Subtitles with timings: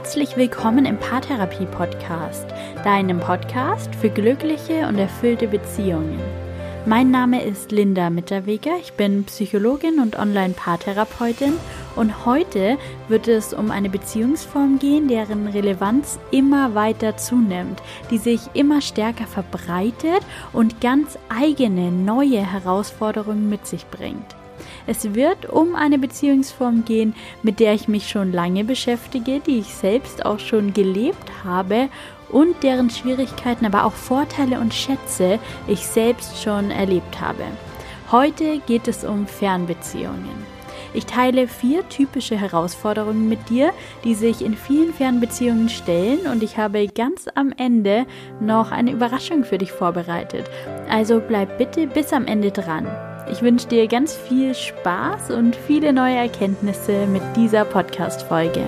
[0.00, 2.46] Herzlich willkommen im Paartherapie Podcast,
[2.84, 6.18] deinem Podcast für glückliche und erfüllte Beziehungen.
[6.86, 11.52] Mein Name ist Linda Mitterweger, ich bin Psychologin und Online-Paartherapeutin
[11.96, 12.78] und heute
[13.08, 19.26] wird es um eine Beziehungsform gehen, deren Relevanz immer weiter zunimmt, die sich immer stärker
[19.26, 20.22] verbreitet
[20.54, 24.39] und ganz eigene neue Herausforderungen mit sich bringt.
[24.86, 29.74] Es wird um eine Beziehungsform gehen, mit der ich mich schon lange beschäftige, die ich
[29.74, 31.88] selbst auch schon gelebt habe
[32.30, 37.44] und deren Schwierigkeiten, aber auch Vorteile und Schätze ich selbst schon erlebt habe.
[38.10, 40.60] Heute geht es um Fernbeziehungen.
[40.92, 43.72] Ich teile vier typische Herausforderungen mit dir,
[44.02, 48.06] die sich in vielen Fernbeziehungen stellen und ich habe ganz am Ende
[48.40, 50.50] noch eine Überraschung für dich vorbereitet.
[50.88, 52.88] Also bleib bitte bis am Ende dran.
[53.30, 58.64] Ich wünsche dir ganz viel Spaß und viele neue Erkenntnisse mit dieser Podcast-Folge.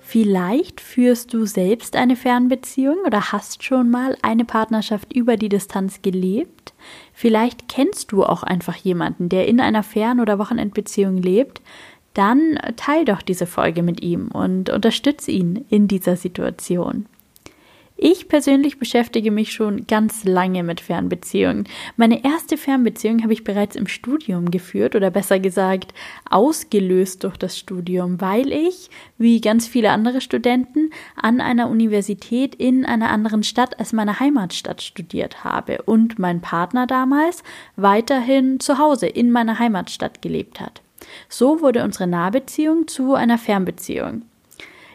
[0.00, 6.02] Vielleicht führst du selbst eine Fernbeziehung oder hast schon mal eine Partnerschaft über die Distanz
[6.02, 6.72] gelebt.
[7.12, 11.62] Vielleicht kennst du auch einfach jemanden, der in einer Fern- oder Wochenendbeziehung lebt
[12.14, 17.06] dann teil doch diese Folge mit ihm und unterstütze ihn in dieser Situation.
[17.96, 21.64] Ich persönlich beschäftige mich schon ganz lange mit Fernbeziehungen.
[21.96, 25.94] Meine erste Fernbeziehung habe ich bereits im Studium geführt oder besser gesagt
[26.28, 32.84] ausgelöst durch das Studium, weil ich, wie ganz viele andere Studenten, an einer Universität in
[32.84, 37.44] einer anderen Stadt als meine Heimatstadt studiert habe und mein Partner damals
[37.76, 40.82] weiterhin zu Hause in meiner Heimatstadt gelebt hat.
[41.28, 44.22] So wurde unsere Nahbeziehung zu einer Fernbeziehung.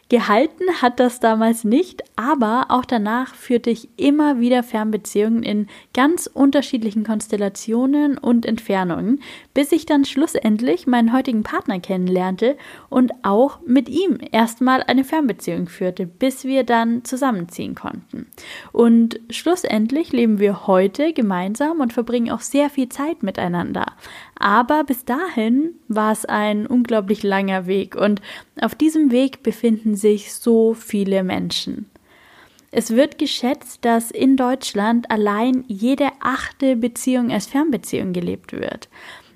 [0.09, 6.25] Gehalten hat das damals nicht, aber auch danach führte ich immer wieder Fernbeziehungen in ganz
[6.25, 9.21] unterschiedlichen Konstellationen und Entfernungen,
[9.59, 12.55] bis ich dann schlussendlich meinen heutigen Partner kennenlernte
[12.87, 18.27] und auch mit ihm erstmal eine Fernbeziehung führte, bis wir dann zusammenziehen konnten.
[18.71, 23.87] Und schlussendlich leben wir heute gemeinsam und verbringen auch sehr viel Zeit miteinander.
[24.35, 28.21] Aber bis dahin war es ein unglaublich langer Weg und
[28.61, 31.89] auf diesem Weg befinden sich so viele Menschen.
[32.71, 38.89] Es wird geschätzt, dass in Deutschland allein jede achte Beziehung als Fernbeziehung gelebt wird.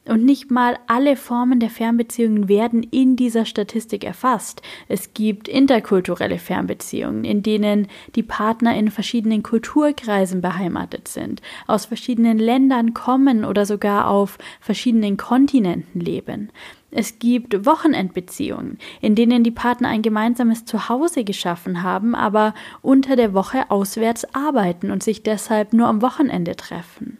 [0.06, 4.62] Und nicht mal alle Formen der Fernbeziehungen werden in dieser Statistik erfasst.
[4.90, 12.38] Es gibt interkulturelle Fernbeziehungen, in denen die Partner in verschiedenen Kulturkreisen beheimatet sind, aus verschiedenen
[12.38, 16.52] Ländern kommen oder sogar auf verschiedenen Kontinenten leben.
[16.92, 23.34] Es gibt Wochenendbeziehungen, in denen die Partner ein gemeinsames Zuhause geschaffen haben, aber unter der
[23.34, 27.19] Woche auswärts arbeiten und sich deshalb nur am Wochenende treffen.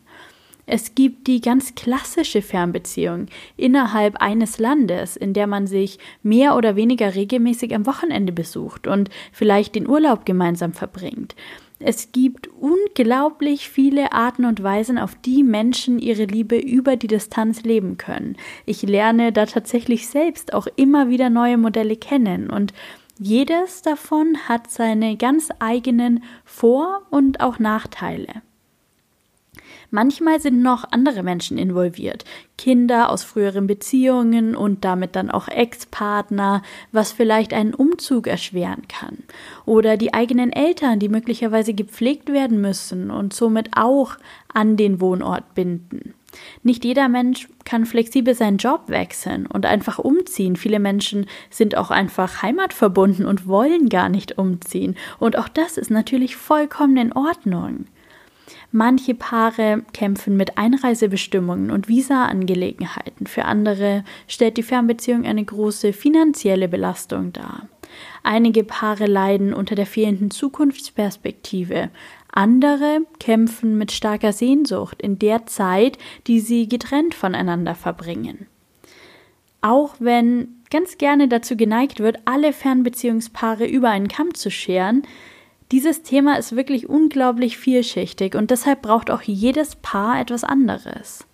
[0.66, 3.26] Es gibt die ganz klassische Fernbeziehung
[3.58, 9.10] innerhalb eines Landes, in der man sich mehr oder weniger regelmäßig am Wochenende besucht und
[9.34, 11.36] vielleicht den Urlaub gemeinsam verbringt.
[11.80, 17.64] Es gibt unglaublich viele Arten und Weisen, auf die Menschen ihre Liebe über die Distanz
[17.64, 18.38] leben können.
[18.66, 22.74] Ich lerne da tatsächlich selbst auch immer wieder neue Modelle kennen und
[23.20, 28.42] jedes davon hat seine ganz eigenen Vor- und auch Nachteile.
[29.96, 32.26] Manchmal sind noch andere Menschen involviert,
[32.58, 39.20] Kinder aus früheren Beziehungen und damit dann auch Ex-Partner, was vielleicht einen Umzug erschweren kann.
[39.68, 44.18] Oder die eigenen Eltern, die möglicherweise gepflegt werden müssen und somit auch
[44.52, 46.16] an den Wohnort binden.
[46.64, 50.56] Nicht jeder Mensch kann flexibel seinen Job wechseln und einfach umziehen.
[50.56, 54.96] Viele Menschen sind auch einfach heimatverbunden und wollen gar nicht umziehen.
[55.20, 57.86] Und auch das ist natürlich vollkommen in Ordnung.
[58.72, 63.28] Manche Paare kämpfen mit Einreisebestimmungen und Visa-Angelegenheiten.
[63.28, 67.68] Für andere stellt die Fernbeziehung eine große finanzielle Belastung dar.
[68.24, 71.90] Einige Paare leiden unter der fehlenden Zukunftsperspektive.
[72.32, 78.48] Andere kämpfen mit starker Sehnsucht in der Zeit, die sie getrennt voneinander verbringen.
[79.62, 85.04] Auch wenn ganz gerne dazu geneigt wird, alle Fernbeziehungspaare über einen Kamm zu scheren,
[85.72, 91.26] dieses Thema ist wirklich unglaublich vielschichtig und deshalb braucht auch jedes Paar etwas anderes.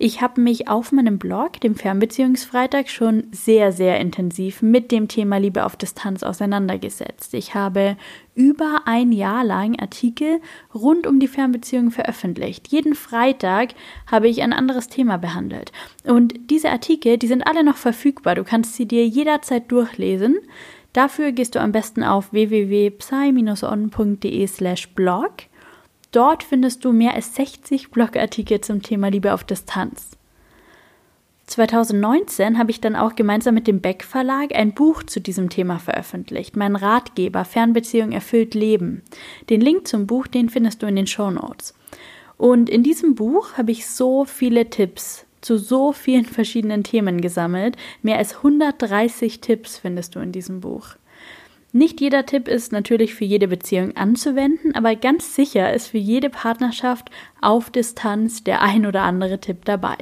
[0.00, 5.38] Ich habe mich auf meinem Blog, dem Fernbeziehungsfreitag, schon sehr, sehr intensiv mit dem Thema
[5.38, 7.34] Liebe auf Distanz auseinandergesetzt.
[7.34, 7.96] Ich habe
[8.36, 10.40] über ein Jahr lang Artikel
[10.72, 12.68] rund um die Fernbeziehung veröffentlicht.
[12.68, 13.70] Jeden Freitag
[14.06, 15.72] habe ich ein anderes Thema behandelt.
[16.04, 18.36] Und diese Artikel, die sind alle noch verfügbar.
[18.36, 20.38] Du kannst sie dir jederzeit durchlesen.
[20.92, 25.32] Dafür gehst du am besten auf www.psy-on.de slash blog
[26.12, 30.12] Dort findest du mehr als 60 Blogartikel zum Thema Liebe auf Distanz.
[31.46, 35.78] 2019 habe ich dann auch gemeinsam mit dem Beck Verlag ein Buch zu diesem Thema
[35.78, 36.56] veröffentlicht.
[36.56, 39.02] Mein Ratgeber Fernbeziehung erfüllt Leben.
[39.48, 41.74] Den Link zum Buch, den findest du in den Show Notes.
[42.36, 47.76] Und in diesem Buch habe ich so viele Tipps zu so vielen verschiedenen Themen gesammelt.
[48.02, 50.96] Mehr als 130 Tipps findest du in diesem Buch.
[51.72, 56.30] Nicht jeder Tipp ist natürlich für jede Beziehung anzuwenden, aber ganz sicher ist für jede
[56.30, 57.10] Partnerschaft
[57.42, 59.96] auf Distanz der ein oder andere Tipp dabei.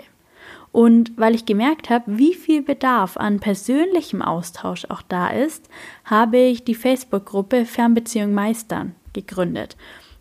[0.70, 5.68] Und weil ich gemerkt habe, wie viel Bedarf an persönlichem Austausch auch da ist,
[6.04, 9.76] habe ich die Facebook-Gruppe Fernbeziehung meistern gegründet.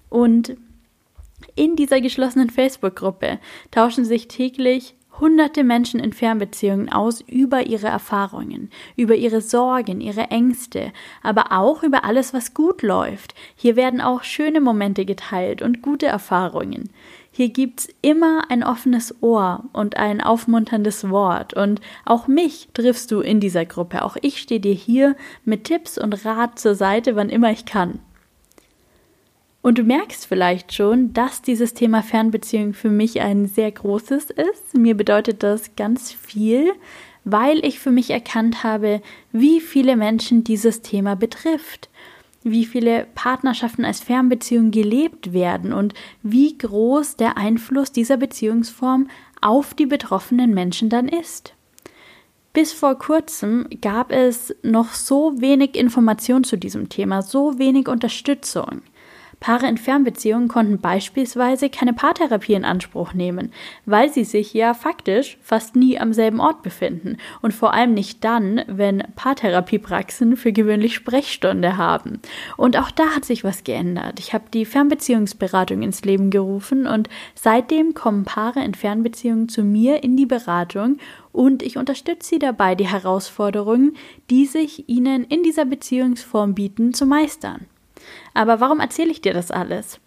[0.09, 0.56] Und
[1.56, 3.39] in dieser geschlossenen Facebook-Gruppe
[3.69, 10.31] tauschen sich täglich hunderte Menschen in Fernbeziehungen aus über ihre Erfahrungen, über ihre Sorgen, ihre
[10.31, 10.91] Ängste,
[11.23, 13.35] aber auch über alles, was gut läuft.
[13.56, 16.89] Hier werden auch schöne Momente geteilt und gute Erfahrungen.
[17.31, 21.53] Hier gibt's immer ein offenes Ohr und ein aufmunterndes Wort.
[21.53, 24.06] Und auch mich triffst du in dieser Gruppe.
[24.06, 28.00] Auch ich stehe dir hier mit Tipps und Rat zur Seite, wann immer ich kann.
[29.65, 34.77] Und du merkst vielleicht schon, dass dieses Thema Fernbeziehung für mich ein sehr großes ist.
[34.77, 36.71] Mir bedeutet das ganz viel,
[37.23, 39.01] weil ich für mich erkannt habe,
[39.31, 41.89] wie viele Menschen dieses Thema betrifft
[42.47, 49.07] wie viele Partnerschaften als Fernbeziehung gelebt werden und wie groß der Einfluss dieser Beziehungsform
[49.41, 51.56] auf die betroffenen Menschen dann ist.
[52.53, 58.83] Bis vor kurzem gab es noch so wenig Information zu diesem Thema, so wenig Unterstützung.
[59.39, 63.51] Paare in Fernbeziehungen konnten beispielsweise keine Paartherapie in Anspruch nehmen,
[63.85, 68.23] weil sie sich ja faktisch fast nie am selben Ort befinden und vor allem nicht
[68.23, 72.19] dann, wenn Paartherapiepraxen für gewöhnlich Sprechstunde haben.
[72.57, 74.19] Und auch da hat sich was geändert.
[74.19, 80.03] Ich habe die Fernbeziehungsberatung ins Leben gerufen und seitdem kommen Paare in Fernbeziehungen zu mir
[80.03, 80.97] in die Beratung
[81.31, 83.95] und ich unterstütze sie dabei, die Herausforderungen,
[84.29, 87.65] die sich ihnen in dieser Beziehungsform bieten, zu meistern.
[88.33, 89.99] Aber warum erzähle ich dir das alles?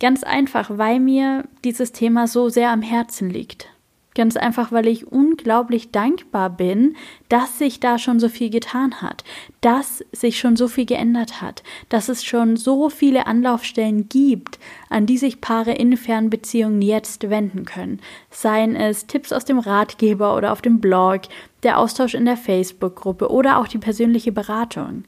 [0.00, 3.68] Ganz einfach, weil mir dieses Thema so sehr am Herzen liegt.
[4.14, 6.96] Ganz einfach, weil ich unglaublich dankbar bin,
[7.28, 9.22] dass sich da schon so viel getan hat,
[9.60, 15.06] dass sich schon so viel geändert hat, dass es schon so viele Anlaufstellen gibt, an
[15.06, 18.00] die sich Paare in Fernbeziehungen jetzt wenden können.
[18.30, 21.22] Seien es Tipps aus dem Ratgeber oder auf dem Blog,
[21.62, 25.04] der Austausch in der Facebook-Gruppe oder auch die persönliche Beratung.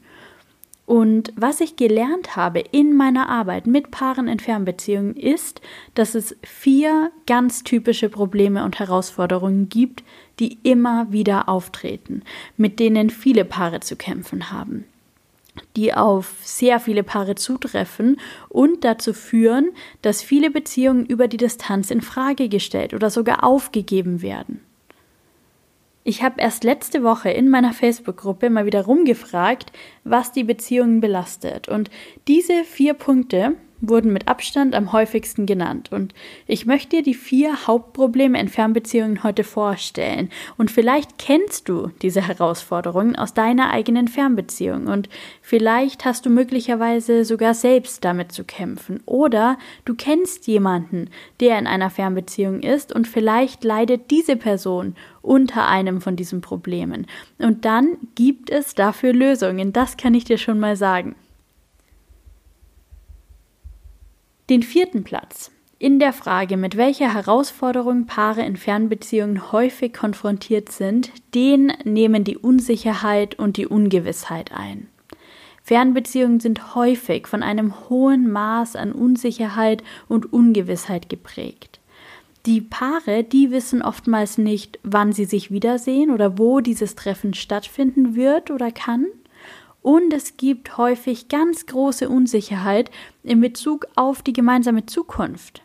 [0.93, 5.63] Und was ich gelernt habe in meiner Arbeit mit Paaren in Fernbeziehungen ist,
[5.95, 10.05] dass es vier ganz typische Probleme und Herausforderungen gibt,
[10.39, 12.21] die immer wieder auftreten,
[12.59, 14.85] mit denen viele Paare zu kämpfen haben
[15.77, 18.19] die auf sehr viele Paare zutreffen
[18.49, 19.69] und dazu führen,
[20.01, 24.63] dass viele Beziehungen über die Distanz in Frage gestellt oder sogar aufgegeben werden.
[26.05, 29.73] Ich habe erst letzte Woche in meiner Facebook-Gruppe mal wieder rumgefragt,
[30.03, 31.69] was die Beziehungen belastet.
[31.69, 31.91] Und
[32.27, 35.91] diese vier Punkte wurden mit Abstand am häufigsten genannt.
[35.93, 36.15] Und
[36.47, 40.31] ich möchte dir die vier Hauptprobleme in Fernbeziehungen heute vorstellen.
[40.57, 44.87] Und vielleicht kennst du diese Herausforderungen aus deiner eigenen Fernbeziehung.
[44.87, 45.09] Und
[45.43, 49.01] vielleicht hast du möglicherweise sogar selbst damit zu kämpfen.
[49.05, 51.11] Oder du kennst jemanden,
[51.41, 57.07] der in einer Fernbeziehung ist und vielleicht leidet diese Person unter einem von diesen Problemen.
[57.39, 59.73] Und dann gibt es dafür Lösungen.
[59.73, 61.17] Das kann ich dir schon mal sagen.
[64.53, 71.11] Den vierten Platz in der Frage, mit welcher Herausforderung Paare in Fernbeziehungen häufig konfrontiert sind,
[71.35, 74.89] den nehmen die Unsicherheit und die Ungewissheit ein.
[75.63, 81.81] Fernbeziehungen sind häufig von einem hohen Maß an Unsicherheit und Ungewissheit geprägt.
[82.45, 88.17] Die Paare, die wissen oftmals nicht, wann sie sich wiedersehen oder wo dieses Treffen stattfinden
[88.17, 89.07] wird oder kann.
[89.83, 92.91] Und es gibt häufig ganz große Unsicherheit
[93.23, 95.63] in Bezug auf die gemeinsame Zukunft.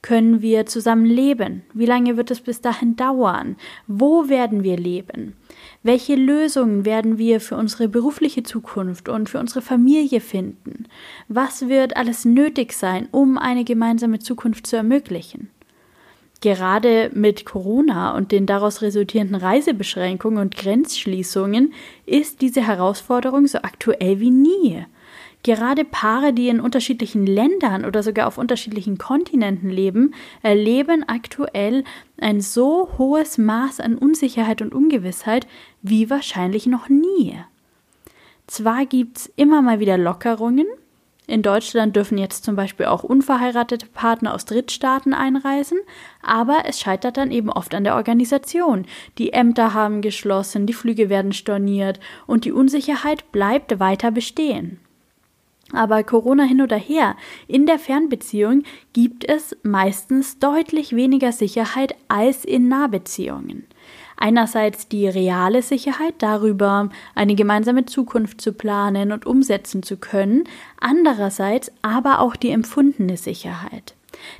[0.00, 1.62] Können wir zusammen leben?
[1.74, 3.56] Wie lange wird es bis dahin dauern?
[3.88, 5.36] Wo werden wir leben?
[5.82, 10.86] Welche Lösungen werden wir für unsere berufliche Zukunft und für unsere Familie finden?
[11.26, 15.50] Was wird alles nötig sein, um eine gemeinsame Zukunft zu ermöglichen?
[16.40, 21.74] Gerade mit Corona und den daraus resultierenden Reisebeschränkungen und Grenzschließungen
[22.06, 24.84] ist diese Herausforderung so aktuell wie nie.
[25.42, 31.84] Gerade Paare, die in unterschiedlichen Ländern oder sogar auf unterschiedlichen Kontinenten leben, erleben aktuell
[32.20, 35.46] ein so hohes Maß an Unsicherheit und Ungewissheit
[35.82, 37.36] wie wahrscheinlich noch nie.
[38.46, 40.66] Zwar gibt es immer mal wieder Lockerungen,
[41.28, 45.78] In Deutschland dürfen jetzt zum Beispiel auch unverheiratete Partner aus Drittstaaten einreisen,
[46.22, 48.86] aber es scheitert dann eben oft an der Organisation.
[49.18, 54.80] Die Ämter haben geschlossen, die Flüge werden storniert und die Unsicherheit bleibt weiter bestehen.
[55.74, 57.14] Aber Corona hin oder her,
[57.46, 58.62] in der Fernbeziehung
[58.94, 63.66] gibt es meistens deutlich weniger Sicherheit als in Nahbeziehungen.
[64.20, 70.44] Einerseits die reale Sicherheit darüber, eine gemeinsame Zukunft zu planen und umsetzen zu können,
[70.80, 73.94] andererseits aber auch die empfundene Sicherheit.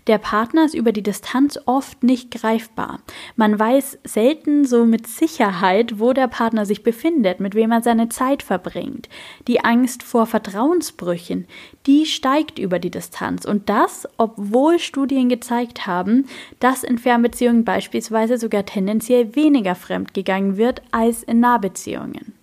[0.06, 3.00] Der Partner ist über die Distanz oft nicht greifbar.
[3.36, 8.08] Man weiß selten so mit Sicherheit, wo der Partner sich befindet, mit wem er seine
[8.08, 9.08] Zeit verbringt.
[9.46, 11.46] Die Angst vor Vertrauensbrüchen,
[11.86, 13.44] die steigt über die Distanz.
[13.44, 16.26] Und das, obwohl Studien gezeigt haben,
[16.60, 22.34] dass in Fernbeziehungen beispielsweise sogar tendenziell weniger fremdgegangen wird als in Nahbeziehungen.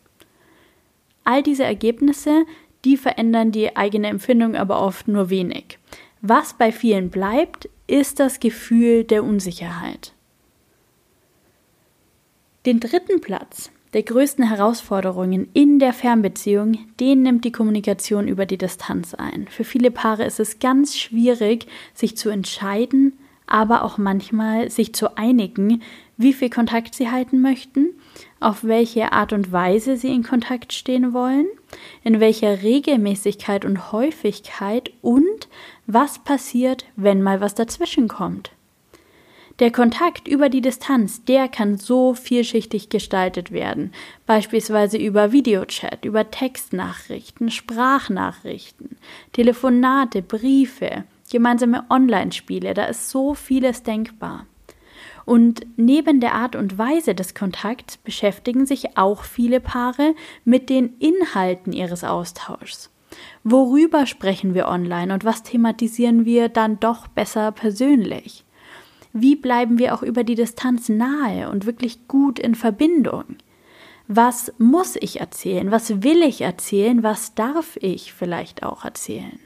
[1.24, 2.46] All diese Ergebnisse,
[2.86, 5.80] die verändern die eigene Empfindung aber oft nur wenig.
[6.28, 10.14] Was bei vielen bleibt, ist das Gefühl der Unsicherheit.
[12.66, 18.58] Den dritten Platz der größten Herausforderungen in der Fernbeziehung, den nimmt die Kommunikation über die
[18.58, 19.48] Distanz ein.
[19.50, 23.14] Für viele Paare ist es ganz schwierig, sich zu entscheiden,
[23.46, 25.84] aber auch manchmal sich zu einigen,
[26.18, 27.90] wie viel Kontakt sie halten möchten,
[28.40, 31.46] auf welche Art und Weise sie in Kontakt stehen wollen,
[32.04, 35.48] in welcher Regelmäßigkeit und Häufigkeit und
[35.88, 38.52] was passiert, wenn mal was dazwischen kommt.
[39.60, 43.94] Der Kontakt über die Distanz, der kann so vielschichtig gestaltet werden,
[44.26, 48.98] beispielsweise über Videochat, über Textnachrichten, Sprachnachrichten,
[49.32, 54.46] Telefonate, Briefe, gemeinsame Online-Spiele, da ist so vieles denkbar.
[55.24, 60.98] Und neben der Art und Weise des Kontakts beschäftigen sich auch viele Paare mit den
[61.00, 62.92] Inhalten ihres Austauschs.
[63.44, 68.44] Worüber sprechen wir online und was thematisieren wir dann doch besser persönlich?
[69.14, 73.38] Wie bleiben wir auch über die Distanz nahe und wirklich gut in Verbindung?
[74.08, 75.72] Was muss ich erzählen?
[75.72, 77.02] Was will ich erzählen?
[77.02, 79.40] Was darf ich vielleicht auch erzählen?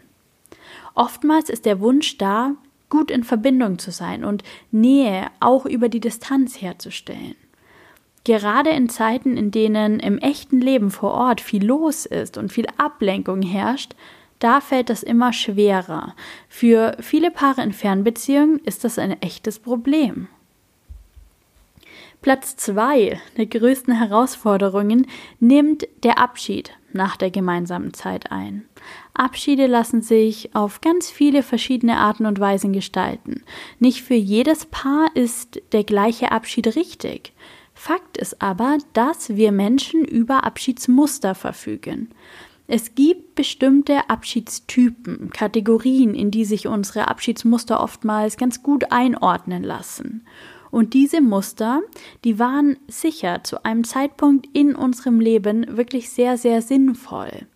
[0.95, 2.55] Oftmals ist der Wunsch da,
[2.89, 7.35] gut in Verbindung zu sein und Nähe auch über die Distanz herzustellen.
[8.29, 12.67] Gerade in Zeiten, in denen im echten Leben vor Ort viel los ist und viel
[12.77, 13.95] Ablenkung herrscht,
[14.37, 16.13] da fällt das immer schwerer.
[16.47, 20.27] Für viele Paare in Fernbeziehungen ist das ein echtes Problem.
[22.21, 25.07] Platz zwei der größten Herausforderungen
[25.39, 28.63] nimmt der Abschied nach der gemeinsamen Zeit ein.
[29.15, 33.41] Abschiede lassen sich auf ganz viele verschiedene Arten und Weisen gestalten.
[33.79, 37.33] Nicht für jedes Paar ist der gleiche Abschied richtig.
[37.79, 42.09] Fakt ist aber, dass wir Menschen über Abschiedsmuster verfügen.
[42.67, 50.25] Es gibt bestimmte Abschiedstypen, Kategorien, in die sich unsere Abschiedsmuster oftmals ganz gut einordnen lassen.
[50.71, 51.81] Und diese Muster,
[52.25, 57.47] die waren sicher zu einem Zeitpunkt in unserem Leben wirklich sehr, sehr sinnvoll.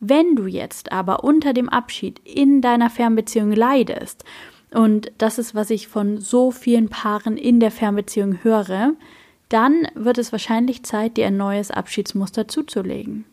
[0.00, 4.22] Wenn du jetzt aber unter dem Abschied in deiner Fernbeziehung leidest,
[4.70, 8.92] und das ist, was ich von so vielen Paaren in der Fernbeziehung höre,
[9.52, 13.24] dann wird es wahrscheinlich Zeit, dir ein neues Abschiedsmuster zuzulegen.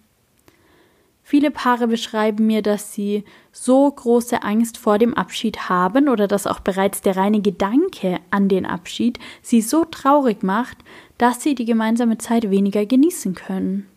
[1.24, 6.48] Viele Paare beschreiben mir, dass sie so große Angst vor dem Abschied haben oder dass
[6.48, 10.78] auch bereits der reine Gedanke an den Abschied sie so traurig macht,
[11.20, 13.88] dass sie die gemeinsame Zeit weniger genießen können.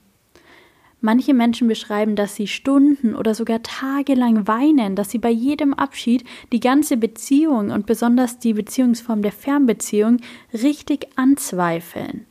[1.05, 6.23] Manche Menschen beschreiben, dass sie Stunden oder sogar tagelang weinen, dass sie bei jedem Abschied
[6.53, 10.19] die ganze Beziehung und besonders die Beziehungsform der Fernbeziehung
[10.53, 12.27] richtig anzweifeln.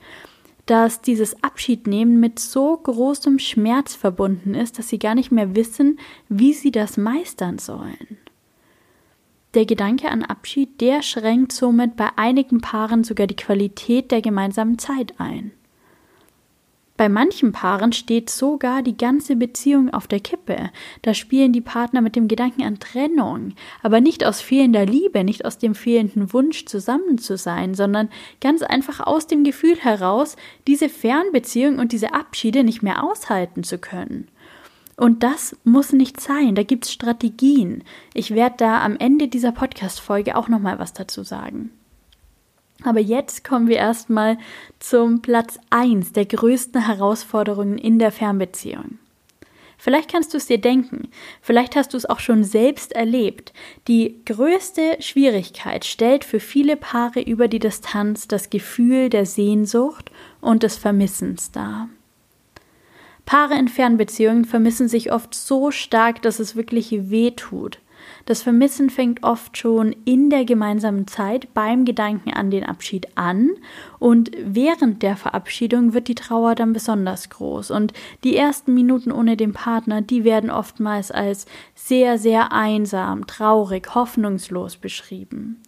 [0.68, 6.00] Dass dieses Abschiednehmen mit so großem Schmerz verbunden ist, dass sie gar nicht mehr wissen,
[6.30, 8.18] wie sie das meistern sollen.
[9.54, 14.80] Der Gedanke an Abschied, der schränkt somit bei einigen Paaren sogar die Qualität der gemeinsamen
[14.80, 15.51] Zeit ein.
[17.01, 20.70] Bei manchen Paaren steht sogar die ganze Beziehung auf der Kippe.
[21.01, 25.43] Da spielen die Partner mit dem Gedanken an Trennung, aber nicht aus fehlender Liebe, nicht
[25.43, 30.36] aus dem fehlenden Wunsch zusammen zu sein, sondern ganz einfach aus dem Gefühl heraus,
[30.67, 34.27] diese Fernbeziehung und diese Abschiede nicht mehr aushalten zu können.
[34.96, 37.84] Und das muss nicht sein, da gibt es Strategien.
[38.13, 41.72] Ich werde da am Ende dieser Podcast-Folge auch nochmal was dazu sagen.
[42.84, 44.38] Aber jetzt kommen wir erstmal
[44.80, 48.98] zum Platz 1 der größten Herausforderungen in der Fernbeziehung.
[49.78, 51.10] Vielleicht kannst du es dir denken,
[51.42, 53.52] vielleicht hast du es auch schon selbst erlebt.
[53.88, 60.62] Die größte Schwierigkeit stellt für viele Paare über die Distanz das Gefühl der Sehnsucht und
[60.62, 61.90] des Vermissens dar.
[63.26, 67.80] Paare in Fernbeziehungen vermissen sich oft so stark, dass es wirklich weh tut.
[68.25, 73.51] Das Vermissen fängt oft schon in der gemeinsamen Zeit beim Gedanken an den Abschied an
[74.00, 79.38] und während der Verabschiedung wird die Trauer dann besonders groß und die ersten Minuten ohne
[79.38, 85.62] den Partner, die werden oftmals als sehr, sehr einsam, traurig, hoffnungslos beschrieben.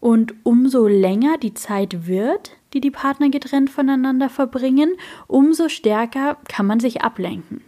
[0.00, 4.96] Und umso länger die Zeit wird, die die Partner getrennt voneinander verbringen,
[5.28, 7.62] umso stärker kann man sich ablenken.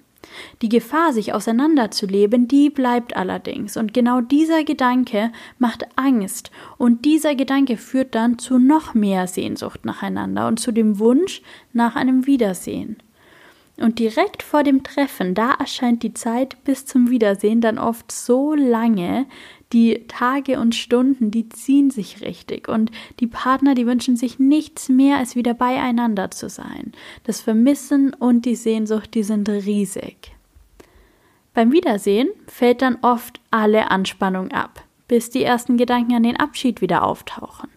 [0.63, 3.77] Die Gefahr, sich auseinanderzuleben, die bleibt allerdings.
[3.77, 6.51] Und genau dieser Gedanke macht Angst.
[6.79, 11.97] Und dieser Gedanke führt dann zu noch mehr Sehnsucht nacheinander und zu dem Wunsch nach
[11.97, 12.97] einem Wiedersehen.
[13.77, 18.55] Und direkt vor dem Treffen, da erscheint die Zeit bis zum Wiedersehen dann oft so
[18.55, 19.27] lange,
[19.73, 24.89] die Tage und Stunden, die ziehen sich richtig und die Partner, die wünschen sich nichts
[24.89, 26.93] mehr, als wieder beieinander zu sein.
[27.25, 30.33] Das Vermissen und die Sehnsucht, die sind riesig.
[31.53, 36.81] Beim Wiedersehen fällt dann oft alle Anspannung ab, bis die ersten Gedanken an den Abschied
[36.81, 37.71] wieder auftauchen.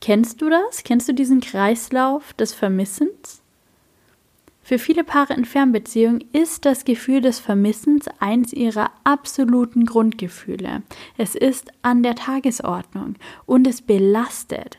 [0.00, 0.82] Kennst du das?
[0.82, 3.39] Kennst du diesen Kreislauf des Vermissens?
[4.70, 10.84] Für viele Paare in Fernbeziehungen ist das Gefühl des Vermissens eins ihrer absoluten Grundgefühle.
[11.18, 14.78] Es ist an der Tagesordnung und es belastet.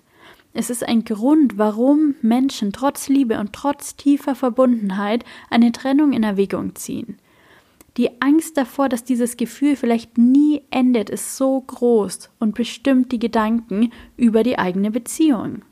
[0.54, 6.24] Es ist ein Grund, warum Menschen trotz Liebe und trotz tiefer Verbundenheit eine Trennung in
[6.24, 7.18] Erwägung ziehen.
[7.98, 13.20] Die Angst davor, dass dieses Gefühl vielleicht nie endet, ist so groß und bestimmt die
[13.20, 15.64] Gedanken über die eigene Beziehung.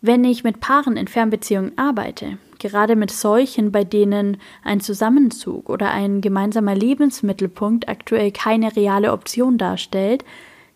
[0.00, 5.90] Wenn ich mit Paaren in Fernbeziehungen arbeite, gerade mit solchen, bei denen ein Zusammenzug oder
[5.90, 10.24] ein gemeinsamer Lebensmittelpunkt aktuell keine reale Option darstellt,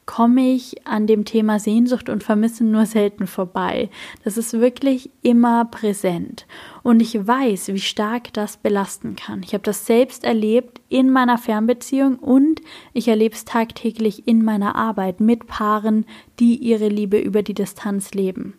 [0.06, 3.88] komme ich an dem Thema Sehnsucht und Vermissen nur selten vorbei.
[4.24, 6.46] Das ist wirklich immer präsent.
[6.82, 9.44] Und ich weiß, wie stark das belasten kann.
[9.44, 12.60] Ich habe das selbst erlebt in meiner Fernbeziehung und
[12.92, 16.06] ich erlebe es tagtäglich in meiner Arbeit mit Paaren,
[16.40, 18.54] die ihre Liebe über die Distanz leben.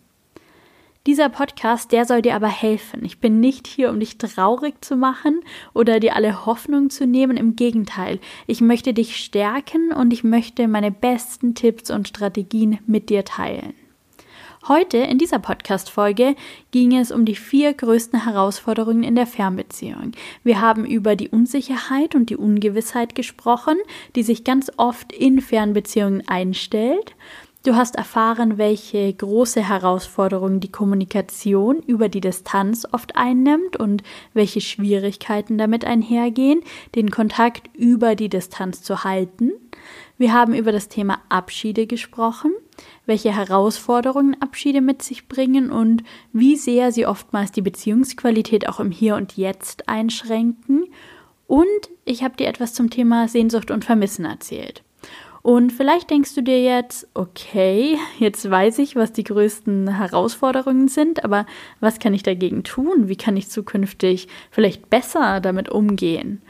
[1.06, 3.04] Dieser Podcast, der soll dir aber helfen.
[3.04, 5.42] Ich bin nicht hier, um dich traurig zu machen
[5.74, 7.36] oder dir alle Hoffnung zu nehmen.
[7.36, 13.10] Im Gegenteil, ich möchte dich stärken und ich möchte meine besten Tipps und Strategien mit
[13.10, 13.74] dir teilen.
[14.70, 16.38] Heute in dieser Podcast-Folge
[16.72, 20.14] ging es um die vier größten Herausforderungen in der Fernbeziehung.
[20.46, 23.76] Wir haben über die Unsicherheit und die Ungewissheit gesprochen,
[24.16, 27.14] die sich ganz oft in Fernbeziehungen einstellt.
[27.66, 34.60] Du hast erfahren, welche große Herausforderungen die Kommunikation über die Distanz oft einnimmt und welche
[34.60, 36.62] Schwierigkeiten damit einhergehen,
[36.94, 39.54] den Kontakt über die Distanz zu halten.
[40.18, 42.52] Wir haben über das Thema Abschiede gesprochen,
[43.06, 48.92] welche Herausforderungen Abschiede mit sich bringen und wie sehr sie oftmals die Beziehungsqualität auch im
[48.92, 50.88] Hier und Jetzt einschränken.
[51.48, 51.66] Und
[52.04, 54.84] ich habe dir etwas zum Thema Sehnsucht und Vermissen erzählt.
[55.44, 61.26] Und vielleicht denkst du dir jetzt, okay, jetzt weiß ich, was die größten Herausforderungen sind,
[61.26, 61.46] aber
[61.82, 63.10] was kann ich dagegen tun?
[63.10, 66.42] Wie kann ich zukünftig vielleicht besser damit umgehen?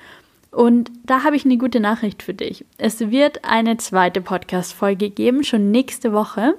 [0.51, 2.65] Und da habe ich eine gute Nachricht für dich.
[2.77, 6.53] Es wird eine zweite Podcast-Folge geben, schon nächste Woche.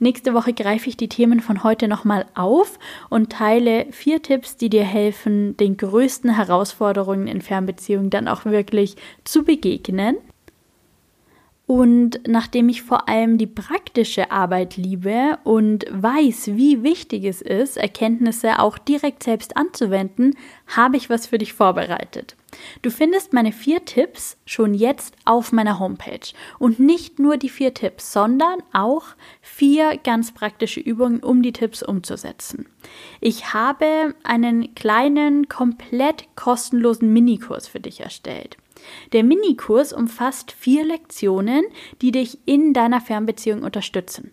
[0.00, 4.70] Nächste Woche greife ich die Themen von heute nochmal auf und teile vier Tipps, die
[4.70, 10.16] dir helfen, den größten Herausforderungen in Fernbeziehungen dann auch wirklich zu begegnen.
[11.66, 17.76] Und nachdem ich vor allem die praktische Arbeit liebe und weiß, wie wichtig es ist,
[17.76, 20.36] Erkenntnisse auch direkt selbst anzuwenden,
[20.68, 22.36] habe ich was für dich vorbereitet.
[22.82, 26.32] Du findest meine vier Tipps schon jetzt auf meiner Homepage.
[26.60, 29.02] Und nicht nur die vier Tipps, sondern auch
[29.42, 32.66] vier ganz praktische Übungen, um die Tipps umzusetzen.
[33.20, 38.56] Ich habe einen kleinen, komplett kostenlosen Minikurs für dich erstellt.
[39.12, 41.64] Der Minikurs umfasst vier Lektionen,
[42.02, 44.32] die dich in deiner Fernbeziehung unterstützen.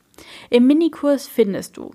[0.50, 1.92] Im Minikurs findest du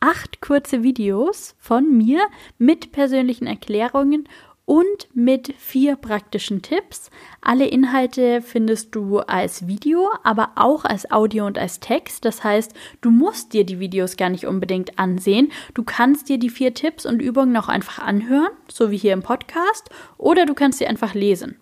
[0.00, 2.20] acht kurze Videos von mir
[2.58, 4.28] mit persönlichen Erklärungen
[4.68, 7.10] und mit vier praktischen Tipps.
[7.40, 12.26] Alle Inhalte findest du als Video, aber auch als Audio und als Text.
[12.26, 15.50] Das heißt, du musst dir die Videos gar nicht unbedingt ansehen.
[15.72, 19.22] Du kannst dir die vier Tipps und Übungen auch einfach anhören, so wie hier im
[19.22, 21.56] Podcast, oder du kannst sie einfach lesen.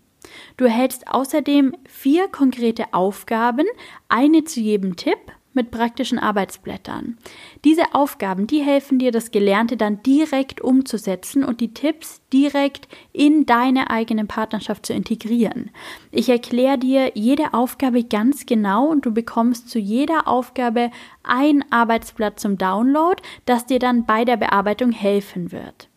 [0.57, 3.67] Du erhältst außerdem vier konkrete Aufgaben,
[4.09, 5.19] eine zu jedem Tipp
[5.57, 7.19] mit praktischen Arbeitsblättern.
[7.65, 13.47] Diese Aufgaben, die helfen dir, das Gelernte dann direkt umzusetzen und die Tipps direkt in
[13.47, 15.71] deine eigene Partnerschaft zu integrieren.
[16.13, 20.91] Ich erkläre dir jede Aufgabe ganz genau und du bekommst zu jeder Aufgabe
[21.25, 25.89] ein Arbeitsblatt zum Download, das dir dann bei der Bearbeitung helfen wird.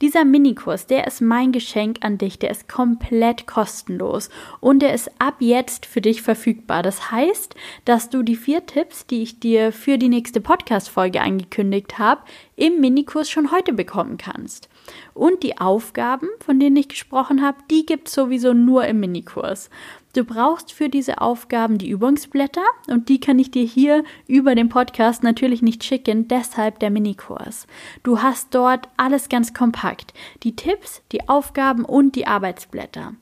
[0.00, 4.30] Dieser Minikurs, der ist mein Geschenk an dich, der ist komplett kostenlos
[4.60, 6.82] und der ist ab jetzt für dich verfügbar.
[6.82, 7.54] Das heißt,
[7.84, 12.22] dass du die vier Tipps, die ich dir für die nächste Podcast-Folge angekündigt habe,
[12.56, 14.68] im Minikurs schon heute bekommen kannst.
[15.14, 19.70] Und die Aufgaben, von denen ich gesprochen habe, die gibt es sowieso nur im Minikurs.
[20.12, 24.68] Du brauchst für diese Aufgaben die Übungsblätter und die kann ich dir hier über den
[24.68, 27.68] Podcast natürlich nicht schicken, deshalb der Minikurs.
[28.02, 30.12] Du hast dort alles ganz kompakt.
[30.42, 33.14] Die Tipps, die Aufgaben und die Arbeitsblätter.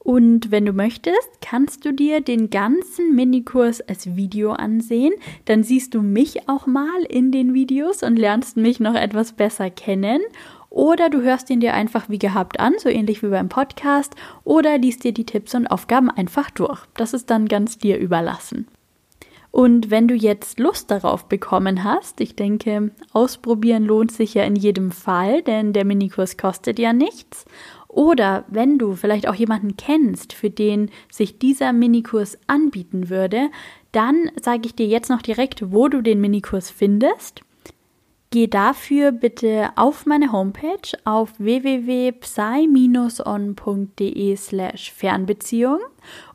[0.00, 5.12] Und wenn du möchtest, kannst du dir den ganzen Minikurs als Video ansehen.
[5.44, 9.70] Dann siehst du mich auch mal in den Videos und lernst mich noch etwas besser
[9.70, 10.20] kennen.
[10.72, 14.78] Oder du hörst ihn dir einfach wie gehabt an, so ähnlich wie beim Podcast, oder
[14.78, 16.80] liest dir die Tipps und Aufgaben einfach durch.
[16.96, 18.66] Das ist dann ganz dir überlassen.
[19.50, 24.56] Und wenn du jetzt Lust darauf bekommen hast, ich denke, ausprobieren lohnt sich ja in
[24.56, 27.44] jedem Fall, denn der Minikurs kostet ja nichts.
[27.86, 33.50] Oder wenn du vielleicht auch jemanden kennst, für den sich dieser Minikurs anbieten würde,
[33.92, 37.42] dann sage ich dir jetzt noch direkt, wo du den Minikurs findest.
[38.32, 45.80] Geh dafür bitte auf meine Homepage auf www.psy-on.de slash Fernbeziehung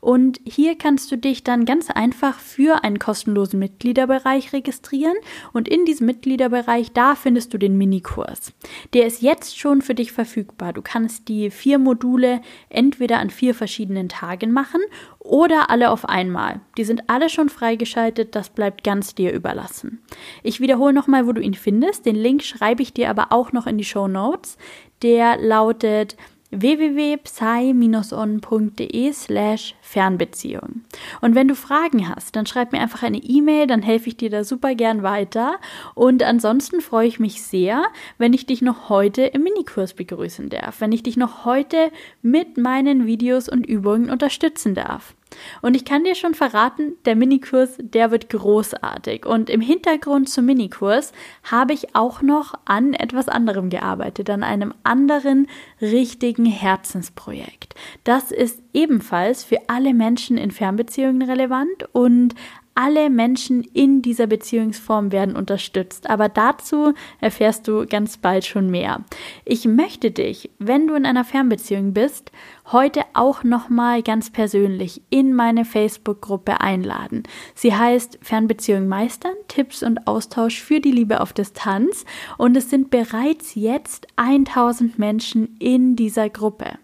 [0.00, 5.16] und hier kannst du dich dann ganz einfach für einen kostenlosen Mitgliederbereich registrieren
[5.52, 8.52] und in diesem Mitgliederbereich, da findest du den Minikurs.
[8.94, 10.72] Der ist jetzt schon für dich verfügbar.
[10.72, 14.80] Du kannst die vier Module entweder an vier verschiedenen Tagen machen
[15.18, 16.60] oder alle auf einmal.
[16.76, 20.02] Die sind alle schon freigeschaltet, das bleibt ganz dir überlassen.
[20.42, 22.06] Ich wiederhole nochmal, wo du ihn findest.
[22.06, 24.56] Den Link schreibe ich dir aber auch noch in die Show Notes.
[25.02, 26.16] Der lautet
[26.50, 30.82] www.psy-on.de slash Fernbeziehung.
[31.20, 34.30] Und wenn du Fragen hast, dann schreib mir einfach eine E-Mail, dann helfe ich dir
[34.30, 35.58] da super gern weiter.
[35.94, 37.84] Und ansonsten freue ich mich sehr,
[38.16, 42.56] wenn ich dich noch heute im Minikurs begrüßen darf, wenn ich dich noch heute mit
[42.56, 45.14] meinen Videos und Übungen unterstützen darf.
[45.62, 49.26] Und ich kann dir schon verraten, der Minikurs, der wird großartig.
[49.26, 51.12] Und im Hintergrund zum Minikurs
[51.44, 55.46] habe ich auch noch an etwas anderem gearbeitet, an einem anderen
[55.80, 57.74] richtigen Herzensprojekt.
[58.04, 62.34] Das ist ebenfalls für alle Menschen in Fernbeziehungen relevant und
[62.78, 66.08] alle Menschen in dieser Beziehungsform werden unterstützt.
[66.08, 69.04] Aber dazu erfährst du ganz bald schon mehr.
[69.44, 72.30] Ich möchte dich, wenn du in einer Fernbeziehung bist,
[72.70, 77.24] heute auch nochmal ganz persönlich in meine Facebook-Gruppe einladen.
[77.56, 82.04] Sie heißt Fernbeziehung meistern, Tipps und Austausch für die Liebe auf Distanz
[82.36, 86.78] und es sind bereits jetzt 1000 Menschen in dieser Gruppe.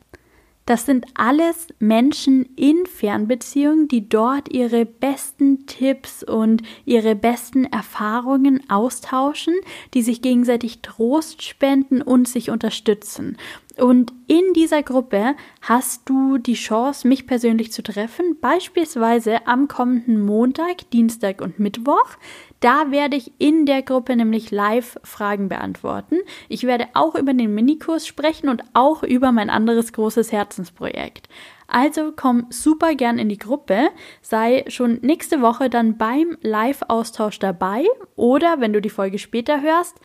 [0.67, 8.63] Das sind alles Menschen in Fernbeziehungen, die dort ihre besten Tipps und ihre besten Erfahrungen
[8.71, 9.55] austauschen,
[9.93, 13.37] die sich gegenseitig Trost spenden und sich unterstützen.
[13.77, 20.21] Und in dieser Gruppe hast du die Chance, mich persönlich zu treffen, beispielsweise am kommenden
[20.25, 22.17] Montag, Dienstag und Mittwoch.
[22.61, 26.17] Da werde ich in der Gruppe nämlich live Fragen beantworten.
[26.49, 31.29] Ich werde auch über den Minikurs sprechen und auch über mein anderes großes Herzensprojekt.
[31.67, 33.89] Also komm super gern in die Gruppe,
[34.23, 37.85] sei schon nächste Woche dann beim Live-Austausch dabei
[38.17, 39.99] oder wenn du die Folge später hörst,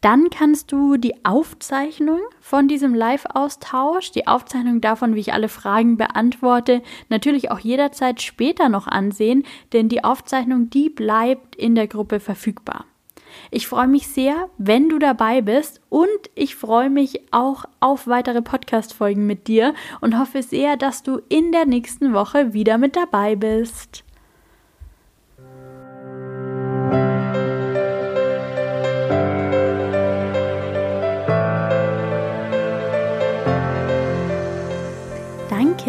[0.00, 5.96] dann kannst du die Aufzeichnung von diesem Live-Austausch, die Aufzeichnung davon, wie ich alle Fragen
[5.98, 12.18] beantworte, natürlich auch jederzeit später noch ansehen, denn die Aufzeichnung, die bleibt in der Gruppe
[12.18, 12.86] verfügbar.
[13.50, 18.42] Ich freue mich sehr, wenn du dabei bist und ich freue mich auch auf weitere
[18.42, 23.36] Podcast-Folgen mit dir und hoffe sehr, dass du in der nächsten Woche wieder mit dabei
[23.36, 24.04] bist.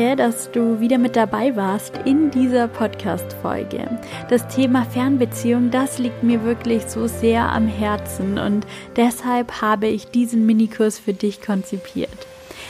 [0.02, 4.00] Danke, dass du wieder mit dabei warst in dieser Podcast-Folge.
[4.30, 10.08] Das Thema Fernbeziehung, das liegt mir wirklich so sehr am Herzen und deshalb habe ich
[10.08, 12.10] diesen Minikurs für dich konzipiert.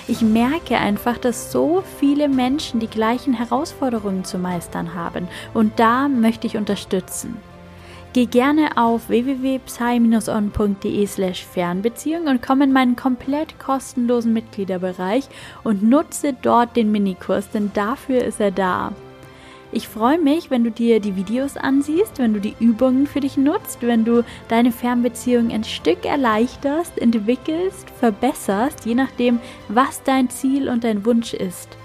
[0.10, 6.10] Ich merke einfach, dass so viele Menschen die gleichen Herausforderungen zu meistern haben und da
[6.10, 7.38] möchte ich unterstützen.
[8.14, 15.30] Geh gerne auf www.psy-on.de slash Fernbeziehung und komm in meinen komplett kostenlosen Mitgliederbereich
[15.64, 18.92] und nutze dort den Minikurs, denn dafür ist er da.
[19.72, 23.38] Ich freue mich, wenn du dir die Videos ansiehst, wenn du die Übungen für dich
[23.38, 30.68] nutzt, wenn du deine Fernbeziehung ein Stück erleichterst, entwickelst, verbesserst, je nachdem, was dein Ziel
[30.68, 31.78] und dein Wunsch ist.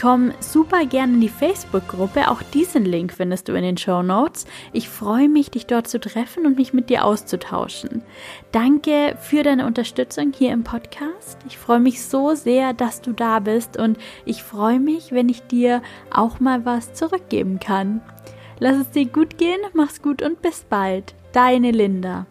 [0.00, 2.30] Komm super gerne in die Facebook-Gruppe.
[2.30, 4.46] Auch diesen Link findest du in den Show Notes.
[4.72, 8.00] Ich freue mich, dich dort zu treffen und mich mit dir auszutauschen.
[8.50, 11.36] Danke für deine Unterstützung hier im Podcast.
[11.46, 15.42] Ich freue mich so sehr, dass du da bist und ich freue mich, wenn ich
[15.42, 18.00] dir auch mal was zurückgeben kann.
[18.58, 21.14] Lass es dir gut gehen, mach's gut und bis bald.
[21.32, 22.26] Deine Linda.